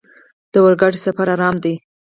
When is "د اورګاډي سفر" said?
0.51-1.27